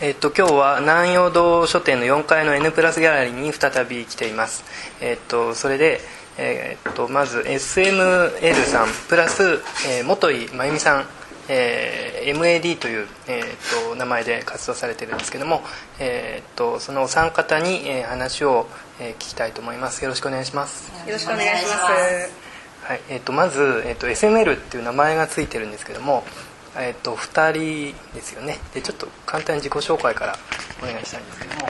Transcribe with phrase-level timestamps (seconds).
[0.00, 4.62] えっと、今日は南陽堂書店の4階の N プラスギャラリーに再び来ています、
[5.00, 5.98] えっと、それで、
[6.38, 9.42] えっと、まず SML さんプラス、
[9.88, 11.04] えー、元井真由美さん、
[11.48, 15.62] えー、MAD という、えー、と名前で活動されてるんですけども、
[15.98, 18.68] えー、とそのお三方に、えー、話を、
[19.00, 20.04] えー、聞きたいと思います。
[20.04, 20.92] よろしくお願いします。
[21.08, 22.48] よろしくお願いします。
[22.84, 26.24] はいえー、とまず、えー、と SML っていう名前がついてるんですけども
[26.80, 28.58] えっと、2人ですよね。
[28.74, 30.38] でちょっと簡単に自己紹介から
[30.82, 31.68] お願いしたいんですけども。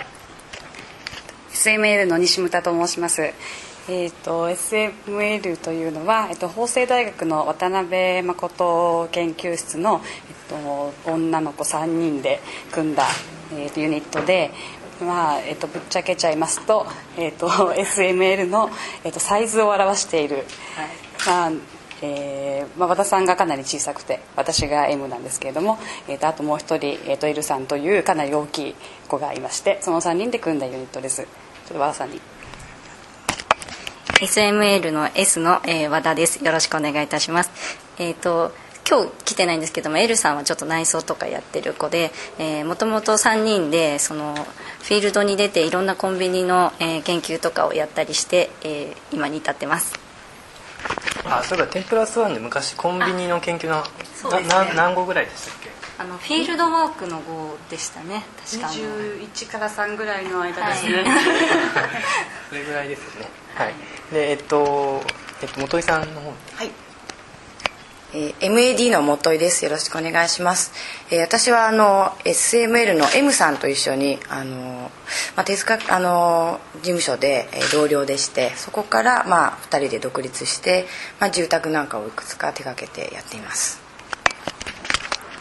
[1.52, 3.22] SML の西牟田と申します。
[3.90, 12.40] えーと、SML というのは、えーと、法政大学の渡辺誠研究室の、えーと、女の子3人で
[12.70, 13.04] 組んだ、
[13.54, 14.50] えー、とユニットで、
[15.00, 18.68] まあえー、とぶっちゃけちゃいますと,、えー、と SML の、
[19.04, 20.44] えー、とサイズを表している、はい。
[21.26, 28.74] まあえーまあ、和田さんがかなり小さくて私が M なんですけれども、えーと、あともう一人、えーと、L さんというかなり大きい
[29.08, 31.22] 子がいましてその3人で組んだユニットです。
[31.22, 31.26] ちょ
[31.70, 32.20] っと和田さんに。
[34.20, 36.44] SML の S の、えー、和田です。
[36.44, 37.50] よろしくお願いいたします。
[37.98, 38.52] えっ、ー、と
[38.88, 42.10] 今日来てないんですけども L さんはちょっと内装とかやってる子で
[42.64, 49.92] もともと3人でそのフィールドに出ていろんなコンビニの、えー、研究とかをやったりして、えー、今に至ってます。
[51.30, 55.70] あそういえば「天ぷらスワン」で昔コンビニの研究の、ね、な何号ぐらいでしたっけ？
[55.98, 58.24] あのフィールドワークの号でしたね。
[58.48, 61.04] 確か21から3ぐらいの間ですね、はい、
[62.50, 63.30] それぐらいですよね。
[63.56, 63.74] はい。
[64.12, 65.02] でえっと、
[65.42, 66.28] えっと、元井さんの方。
[66.56, 66.70] はい
[68.18, 69.64] えー、MAD の元井です。
[69.64, 70.72] よろしくお願いします、
[71.12, 74.90] えー、私はあの SML の M さんと一緒にあの、
[75.36, 80.86] まあ、手塚あの事務所で、えー、同僚でしてそこから、まあ、2人で独立して、
[81.20, 83.80] まあ、住宅なんかをいくつか手掛けてやっています。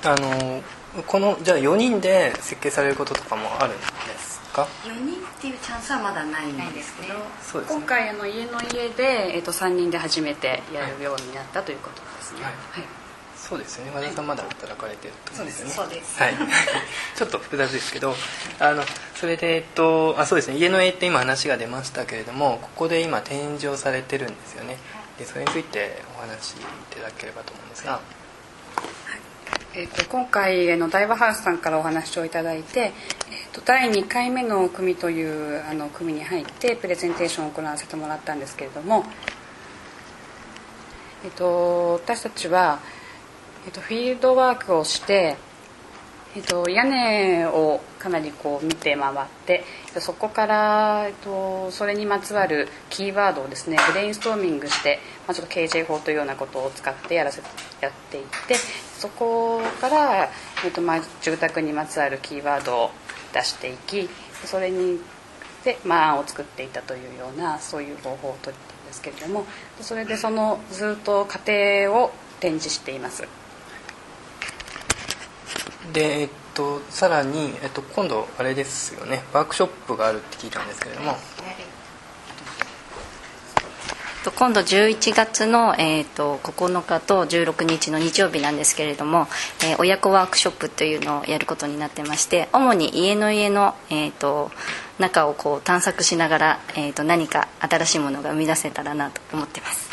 [0.03, 0.61] あの
[1.07, 3.83] このじゃあ4人で設計されることとかもあるんで
[4.19, 12.83] すか？4人っていうチャンスはまだないんですけど、ね、今回あの家の家で、えーと、と3人で初めてやるようになったということですね、はい、はい、
[13.35, 13.91] そうですね。
[13.93, 15.73] 和田さんまだ働かれてると思うんですよね。
[15.73, 16.19] そうです。
[16.19, 16.33] はい。
[17.15, 18.15] ちょっと複雑ですけど
[18.59, 18.83] あの
[19.15, 20.57] それでえっとあそうですね。
[20.57, 24.77] 家の絵って今話が出ましたけれどもここで今展示をされてるんですよね。
[25.19, 26.55] でそれについてお話しい
[26.95, 27.99] ただければと思うんですが、
[29.73, 33.16] えーと、今回の大和ハウスさんからお話をいただいて、えー
[33.57, 39.03] と、第2回目の組というあの組に入ってプレゼンテーションを行わせてもらったんですけれども、
[41.25, 42.79] えーと、私たちは、
[43.65, 45.37] えー、とフィールドワークをして、
[46.35, 49.63] えー、と屋根をかなりこう見て回って
[49.99, 57.41] そこから、えー、とそれにまつわるキーワードをですねブレインストーミングして、まあ、ちょっと KJ 法というようなことを使ってやらせ
[57.81, 58.55] やっていって
[58.97, 62.91] そこから、えーとまあ、住宅にまつわるキーワードを
[63.37, 64.09] 出していき
[64.45, 64.99] それに
[65.63, 69.45] で、まあ、案を作っていたというようなそういう方法をとったんですけれども
[69.81, 73.27] それでそのずっと過程を展示しています。
[75.93, 81.15] でえっとさらに、えっと、今度あれですよねワークショップがあるって聞いたんですけれども。
[84.27, 89.27] と今度11月の、えーと、9日と16日の日曜日なんですけれども、
[89.63, 94.51] えー、親子ワークショップというのをやることになってまして主に家の家の、えーと、
[94.99, 99.87] 中をこう探索しながら、えーと、何か新しいものが生み出せたらなと思ってます。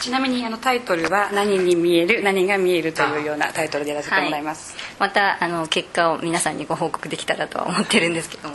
[0.00, 8.54] ちなみにあのタイトルは「何に見える何が見える」というようなタイトルでやらせてもらいます、はい、またあの結果を皆さんにご報告できたらとは思ってるんですけども。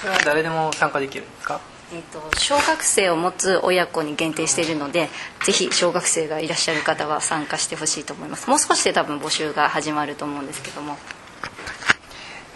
[0.00, 1.60] それは誰でも参加できるんですか？
[1.92, 5.08] えーと、小学生を持つ親子に限定しているので
[5.44, 8.48] ぜひ小学生がいらっしゃる方は参加してほしいと思います。
[8.48, 10.96] もう少しで多分募集が始まると思うんですけども。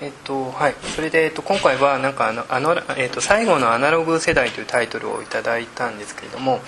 [0.01, 6.61] えっとはい、それで、えっと、今回はなんかあのあの、えっと「最後のアナログ世代」というタイトルをいただいたんですけれども、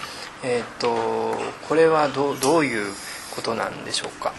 [0.43, 1.37] えっと、
[1.69, 2.95] これはどどういう
[3.35, 4.33] ことなんでしょうか？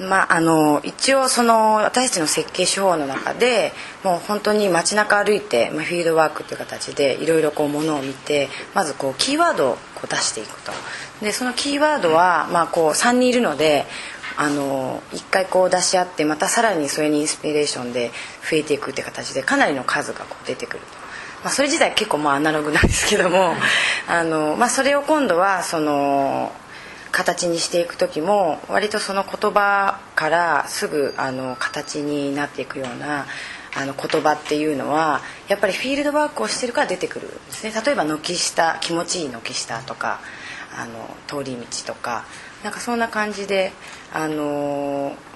[0.00, 3.72] まあ、あの一応その私たちの設計手法の中で
[4.04, 10.72] もう本当に街中歩いて、まあ、フィールドワークという形でいろいろものを見てまずこうキーワードをこう出していくと
[11.20, 13.86] でそのキーワードは、まあ、こう3人いるので
[14.36, 18.12] あの1回こう出し合ってまたさらにそれにインスピレーションで
[18.48, 21.08] 増えていくって形でかなりの数がこう出てくると。
[21.42, 23.54] まあ、それ自体結構まあアナログなんですけども
[24.08, 26.50] あの、まあ、それを今度はその
[27.12, 33.26] 形にしていく時も割とその言葉からすぐあの形になっていくような
[33.76, 40.20] あの言葉っていうのはやっぱりフィールドワークをしてるから出てくるんですね例えば軒下気持ちいい軒下とか
[40.76, 42.24] あの通り道とか
[42.62, 43.72] なんかそんな感じで、
[44.12, 45.28] あのー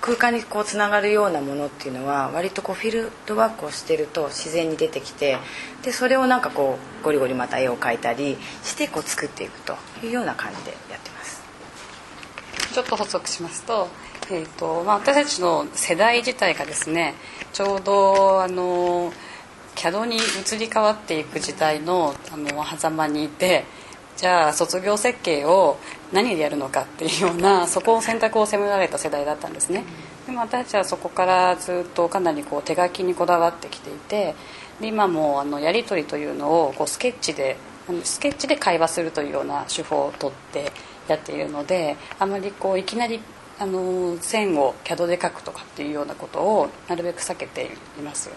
[0.00, 5.38] 空間にこうつながるようなものっていうのは割とこうフィールドワークをしてると自然に出てきて
[5.82, 9.74] でそれをなんかこうゴリゴリまた絵を描いたりしてこう作っていくと
[10.04, 10.85] いうような感じで。
[12.76, 13.88] ちょっと補足しますと,、
[14.30, 17.14] えーとまあ、私たちの世代自体がですね
[17.54, 19.10] ちょうどあの
[19.74, 23.64] CAD に移り変わっていく時代のあの狭間にいて
[24.18, 25.78] じゃあ卒業設計を
[26.12, 29.82] 何でやるのかっていうようなそこを選択を迫られた世代だったんですね。
[30.26, 34.34] でも私たちはそこからずっとかなりこう手書きにこだわってきていて
[34.82, 37.56] で今もあのやり取りというのをこうスケッチで
[38.04, 40.72] スケッチで会話するというような手法をとって
[41.08, 43.20] やっているのであまりこういきなり
[43.58, 48.30] あの線を CAD で描くとかっていうようなことをなるべく避けています。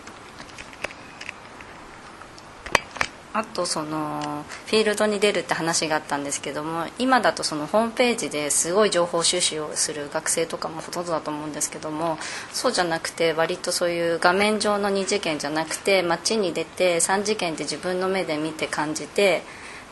[3.31, 12.17] あとそのフィールドに出るって話があったんですけども今だとそのホームページですごい情報収集をする学生とかもほとんどだと思うんですけども
[12.51, 19.43] そうじゃなくて割とそういう画面上の2次元じゃなくて街に出て3次元で自分の目で見て感じて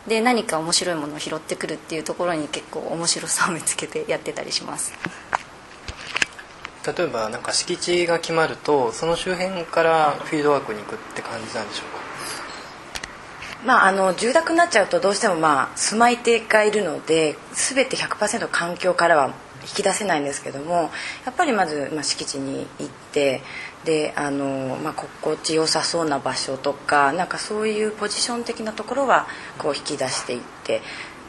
[0.07, 4.94] で何か面白いものを拾ってくるっていうところに結構面白さを見つけてやってたりします。
[6.98, 12.07] 例えばなんか敷地が決まるとその周辺からフィールドワークに行くって感じなんでしょうか？
[13.65, 19.33] まあ、あの住宅になっちゃうとどうしてもまあ住まい手がいるので全て100%環境からは
[19.63, 20.92] 引き出せないんですけども
[21.25, 23.42] やっぱりまず、まあ、敷地に行って
[23.85, 29.27] であの、まあ、心地よさそうな場所とかなんかそういうポジション的なところは
[29.57, 30.81] こう引き出していって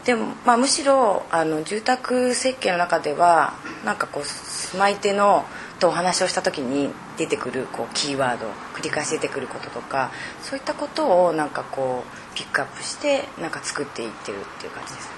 [0.05, 3.55] でも、まあ、むしろあの住宅設計の中では
[3.85, 5.45] なんかこう住まい手の
[5.79, 10.11] とお話をした時に出てくるこうキーワード繰り返し出てくることとか
[10.43, 15.11] そういったことをなんかこうピックアップしてなんか作っていってるっていう感じです。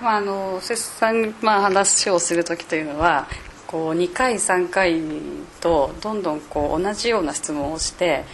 [0.00, 3.28] まあ、あの切さん、まあ、話をする時というのは
[3.72, 5.00] こう2回3回
[5.62, 8.24] とどんどんこう同じような質問をして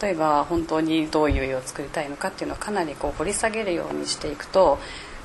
[0.00, 4.78] 例えば本当にどういう絵を作りたいのかっていうのをかなりこう掘り下げるようにしていくと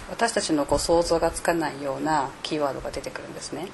[0.10, 3.68] 私たちのこう想像がつかないようなキーワードが出てくるんですね。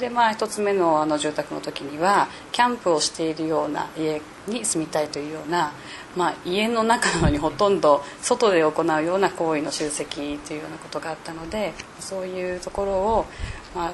[0.00, 5.72] でまあ一つ目のあの住宅の時にはキャンプをしているような家に住みたいというような、
[6.16, 13.26] まあ、家の中なのにほとんど外で行うような行為の集積というようなことがあったのでそういうところを、
[13.76, 13.92] まあ、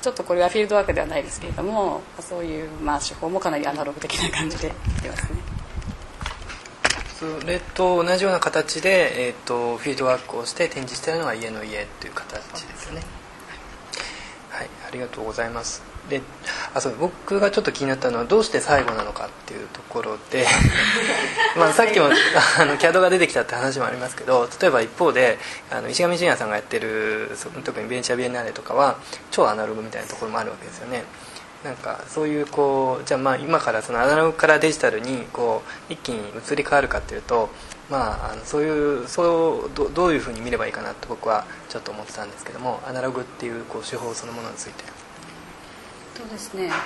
[0.00, 5.38] ちょっとこれはフィールドワークではないですけれどもそういうまあ手法もかなりアナログ的な感じでやってますね。
[7.18, 13.02] それと同じような形で、えーと、フィールドワークをして展示しているのが家の家という形ですね。
[14.50, 16.20] はいありがとうございますで
[16.74, 20.46] あそう僕がちょっと気になったのはどうして最後なのかっていうところで
[21.56, 25.38] まあさっきもあの CAD が出てきたって話もありますけど例えば一方で
[25.70, 28.96] あの石上淳也さんがやってる特にベンチャービエンナーレとかは
[29.30, 31.04] 超アナログみたいなところもあるわけですよね。
[31.64, 37.50] なんかそういうこうじゃあまあ今からそのアナログからデジタルにこう一気に移り変わるかっていうと
[37.90, 44.84] まあ、あのそういうそうどどういうふうに見ればいいかなと僕はちょっと思ってたんですけどもアナログっていうこう手法そのものについて
[46.18, 46.78] そうですね、まあ、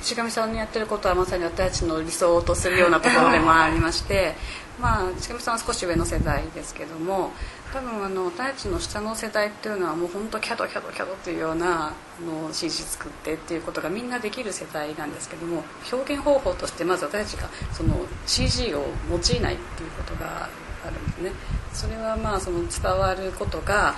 [0.00, 4.34] 石上さんのやってることはまさに私たちの理想とするようなところでもありまして
[4.80, 7.32] まあ石上さんは少し上の世代ですけども
[7.72, 11.92] 多分あの私たちの下の世代っていうのはもう本当キャドキャドキャドっていうようなあ
[12.24, 20.48] の CG 作ってっていうことがみんなできる世代なんですけども表現方法としてまず私たちがその CG を用いないっていうことが
[20.86, 21.32] あるんですね。
[21.72, 23.96] それはまあその伝わることが、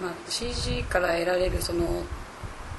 [0.00, 2.02] まあ、CG から得られるその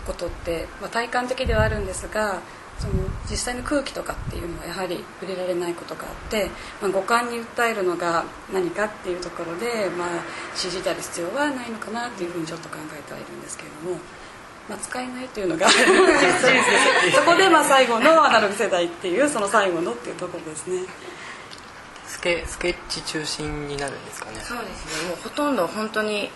[0.05, 2.41] ことって、まあ、体感的ではあるんですが
[2.79, 2.93] その
[3.29, 6.50] 実際の空気とかっていうのはやはり触れられないことがあって、
[6.81, 10.10] まあ、五感に訴えるのが何かっていうところで、まあ、
[10.55, 14.00] CG である必要はないのかなっていうふうにちょっと考えてはいるんですけれども。
[14.69, 15.75] まあ、使えないというのがそ
[17.25, 20.88] こでまあ最後のアナログ世代っていうその最後のっていうところですね。
[22.07, 24.38] スケスケッチ中心になるんですかね。
[24.39, 25.10] そうですね。
[25.10, 26.29] もうほとんど本当に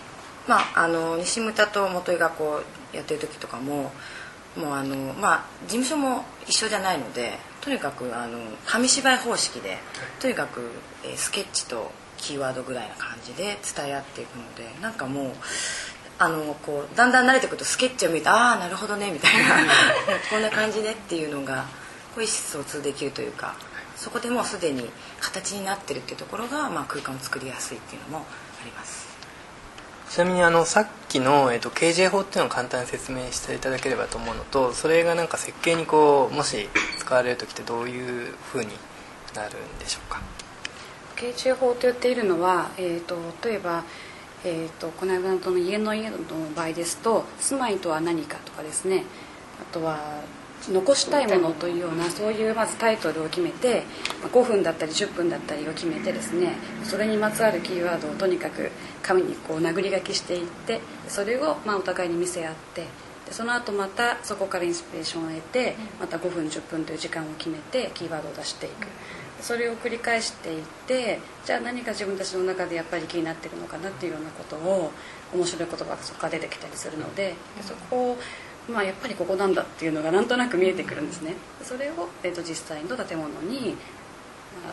[0.48, 2.62] まああの西牟田と元井がこ
[2.92, 3.92] うやってる時とかも
[4.56, 9.76] もうあのまあ事務所も一緒じゃないのでとにかくあの紙芝居方式で
[10.20, 10.60] とにかく、
[11.04, 15.32] えー、スケッチとキーワードぐらいな感じで伝え合っていくのでなんかもう
[16.18, 19.44] あのこうだんだん慣れてくるとスケッチを見てああなるほどねみたいな
[20.30, 21.66] こんな感じでっていうのが
[22.14, 23.54] こう意思疎通できるというか
[23.96, 24.90] そこでもうすでに
[25.20, 28.26] 形になってるっていうところが、まあ、空間を作りやすいっていうのも
[28.60, 29.08] あります。
[30.10, 38.70] ちなみにあのさっきの、えーと、KJ 法っていうのを簡単に説明していただければと思うのとそれがなんか設計にこうもし使われる時ってどういうふうに
[39.34, 40.20] なるんでしょうか
[41.16, 43.84] ？KJ 法と言っているのは、えーと、例えば
[44.44, 46.16] えーと、この間の家の家の
[46.54, 49.04] 場合ですと「住まいとは何か」とかですね。
[49.60, 49.98] あとは
[50.70, 53.84] 残したいものというようなそういうまずタイトルを決めて
[54.22, 58.70] 5分だったり10分だったりを決めてですねそれにまつわるキーワードをとにかく
[59.02, 62.86] 紙にこう殴り書きしていってそれをまあお互いに見せ合って
[63.26, 68.86] でその後またそこからインスピレーションを得てまた5分10分という時間を決めてキーワードを出していく。
[69.40, 74.90] それを繰り返していってじゃあ何か自分たちの中でやっぱり気になってるのかなっていうようなことを
[75.32, 78.18] 面白い言葉がそこから出てきたりするのでそこを
[78.68, 81.34] まあ、やっぱりここなんだっていうのがなんとなく見えてくるんですね。
[81.62, 83.76] それを、えー、と実際の建物に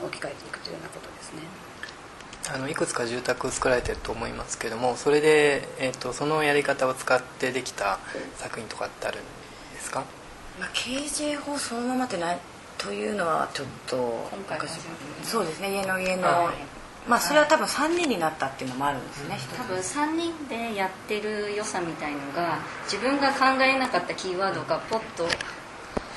[0.04, 1.42] 置き換えていくというようなことですね。
[2.54, 7.98] あのいくつか住宅を作られてると思いますけどもそれで、えーと、そのやり方を使ってできた
[8.36, 9.22] 作品とかってあるん
[9.74, 10.04] ですか、
[10.60, 12.38] まあ、KJ 法そのままってない
[12.78, 14.30] というのはちょっと
[15.24, 15.72] そうですね。
[15.72, 25.28] 家の家の、はいまあそれは多分3人になったっていうのもあるんですね多分3人でやってる良さみたいのが自分が考えなかったキーワードがポッと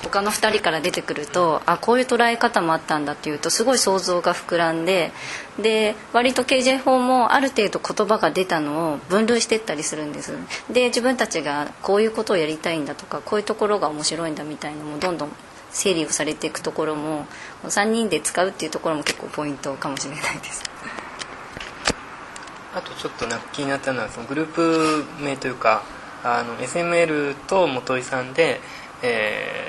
[0.03, 5.11] 他の2人から出てくるとあこういう捉え方もあったんだっていうとすごい想像が膨らんで
[5.61, 10.33] で割と KJ 法もある程度言葉が出たのを分類していったりするんです
[10.71, 15.31] で自分たちがこういうことをやりたいんだとかこういうところが面白いんだみたいなのもどんどん
[15.71, 17.25] 整理をされていくところも
[17.63, 20.63] 3人で使うっていうところも結構ポイントかもしれないです。
[22.73, 25.83] あとちょっとなんか気になったのはそのグループ名というか
[26.23, 28.59] あの SML と元井さんで、
[29.01, 29.65] え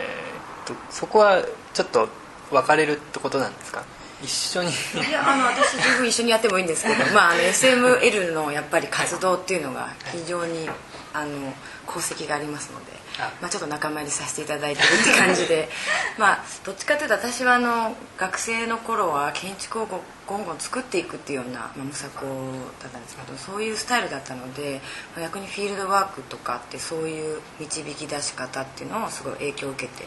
[0.65, 1.43] ー、とそこは
[1.73, 2.09] ちょっと
[2.51, 3.85] 分かれるってことなんですか？
[4.23, 4.69] 一緒に。
[4.71, 4.73] い
[5.11, 10.69] やあの私十分一緒にやってもいいんですけど、まあ、あの SML のやっぱり活動っていうのが非常に
[11.13, 11.53] あの
[11.89, 13.01] 功績がありますので
[13.41, 15.69] まあ、ちょっと仲間入りさせていただいてるって感じで。
[16.17, 24.81] まあどっちかというと私はあの学生の頃は建築をゴンゴン作っていくっていうような、ま索をだったんですけどそういうスタイルだったので、
[25.17, 30.05] まあ、逆にフィールドワークとかってそういう導き出し方っていうのをすごい影響を受けて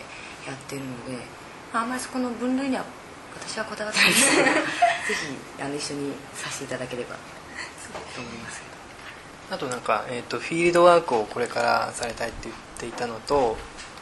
[0.48, 1.26] やってるので、
[1.74, 2.84] まあ、あんまりそこの分類には
[3.36, 4.36] 私はこだわってないです。
[4.36, 4.52] け どぜ
[5.58, 8.83] ひあの一緒にさせていただければと思います。
[9.52, 13.58] あとなんか、えーと、フィールドワークをこれからされたいって言っていたのと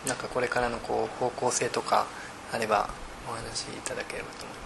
[0.07, 2.07] なんかこれからのこう方向性とか
[2.51, 2.89] あれば
[3.27, 4.61] お話しいただければと思います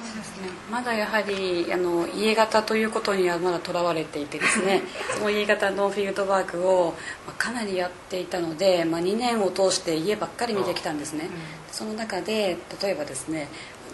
[0.00, 4.82] そうですね、まだやはりあの家型ということにはまだとらわれていてですね
[5.18, 6.94] その家型のフィールドワークを、
[7.26, 11.30] まあ、かなりやっていたので、まあ、2年を通して家ばっかり見てきたんですね、うん、
[11.72, 13.48] その中で例えばですね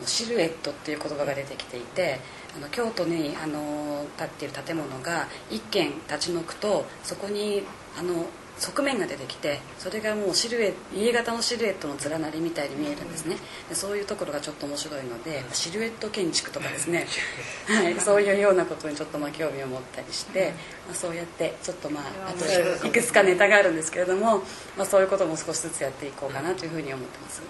[0.04, 2.20] シルエットっていう言葉が出てきていて
[2.56, 7.62] あの京都にあの建っている建物が一軒立ち退くとそこに
[7.98, 8.26] あの
[8.58, 13.36] 側面が出てきてそれがもうシルエ家型のシルエットの連なりみたいに見えるんですね。
[13.68, 17.06] でそういうところがちょっと面白いのでシルエット建築とかですね、
[17.68, 20.52] はい、そういうようなことにちょっとまあ興味を持ったりして、
[20.86, 22.32] まあ、そうやってちょっとまああ
[22.80, 22.90] とい。
[22.90, 24.42] くつかネタがあるんですけれども、
[24.76, 27.42] まあ、そういうことも少しずつやっていこうかなというふうに思ってます。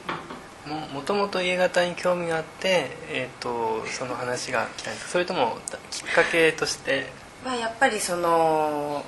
[0.67, 5.11] ももともと家型に興味があって、えーと、その話が来たんです。
[5.11, 5.59] それとも
[5.93, 7.07] きっかけとして？
[7.45, 9.05] まあやっぱりその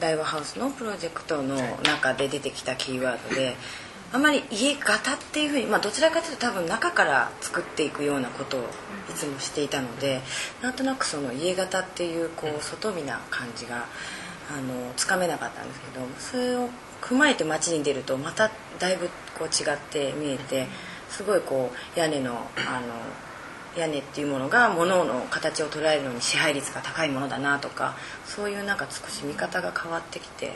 [0.00, 3.56] 大和ハウスのプロジェクトの中で出てきたキーワードで、
[4.12, 8.64] あまり家型っていうふうに、まあ、どちらかというと多分中から作っていくようなことをい
[9.14, 10.20] つもしていたので
[10.62, 13.86] なんとなくその家型っていうこう外見な感じが
[14.56, 16.68] あのつかめなかったんですけどそれを
[17.02, 20.68] 踏まえて街に出るとまただいぶこう違って見えて。
[21.14, 22.88] すごいこう屋根のあの
[23.76, 30.52] 屋根っていうものが物の形を捉えるのに支配率が高いものだなとかそういうなんか少し見方が変わってきて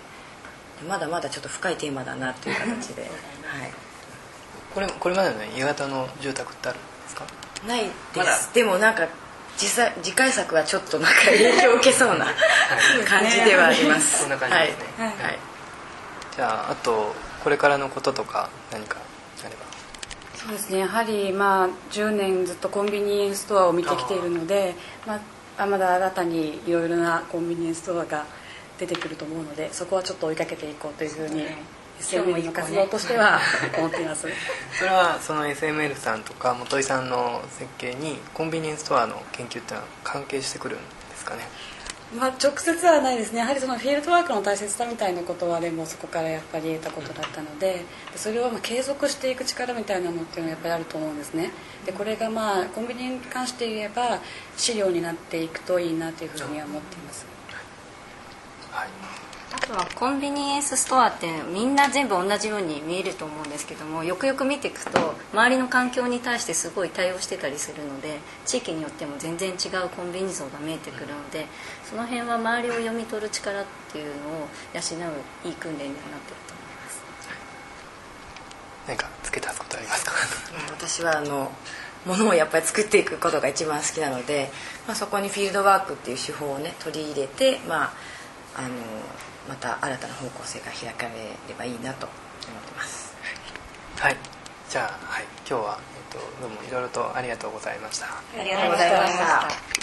[0.88, 3.02] まだまだちょっと深いテーマだなっていう形で、
[3.46, 3.72] はい、
[4.72, 7.24] これこれまでの家型の住宅ってあるんですか？
[7.66, 9.08] ないです、ま、でもなんか
[9.56, 12.26] 実際次回作はちょっとなんか影響を受けそうな
[13.08, 14.20] 感じではあります。
[14.22, 15.38] そんな感じですね、はい、はい、
[16.36, 18.98] じゃああとこれからのこととか何か
[19.44, 19.56] あれば
[20.38, 20.78] そうですね。
[20.78, 24.74] やはりまあ10年ずっとコンビニエンスストアを見てきているので
[25.06, 25.20] ま
[25.58, 28.24] あ、まだ新たにいろいろなコンビニエンスストアが
[28.78, 31.44] 出てくると思うのでそこはちょっと追いかけていこうというふうに
[32.00, 33.40] SML の活動としては
[33.76, 34.28] 思っています。
[34.78, 41.42] それはその SML さんとか元井さんの設計にコンビニエンスストアの研究っていうのは関係してくるんですかね？
[42.16, 43.40] まあ、直接はないですね。
[43.40, 47.84] やはりそのフィールドワークの大切さみたいなことはでもそこからやっぱり得たことだったので
[48.16, 51.50] それをま継続していく力みたいなのっていうのはやっぱりあると思うんですね。
[51.84, 54.20] でこれがまあコンビニに関して言えば
[54.56, 57.26] 資料になっていくといいなというふうには思っています、
[58.70, 58.88] はい、
[59.94, 71.46] コンビニエンスストアってみんな全部同じように見えると思うんですけどもよくよく見ていくと周りの環境に対してすごい対応してたりするので地域によっても全然違うコンビニ像が見えてくるので
[71.84, 74.14] その辺は周りを読み取る力っていうのを
[74.72, 74.80] 養
[75.44, 77.02] ういい訓練にはなってると思います。
[78.86, 80.12] 何か付け足すことありますか？
[80.70, 81.52] 私はあの
[82.06, 84.50] ものをやっぱり作っていくことが一番好きなので、
[84.86, 87.92] まあ、そこにフィールドワークっていう手法をね取り入れて、まあ、
[88.56, 88.68] あの
[89.48, 93.16] また新たな方向性が開かれればいいなと思ってます。
[93.96, 94.16] はい。
[94.68, 95.78] じゃあ、はい、今日は、
[96.12, 98.06] えっと、どうもいろいろとありがとうございました。
[98.06, 99.77] ありがとうございました